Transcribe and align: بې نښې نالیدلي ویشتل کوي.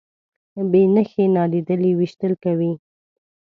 بې 0.71 0.81
نښې 0.93 1.23
نالیدلي 1.35 1.91
ویشتل 1.99 2.33
کوي. 2.43 2.71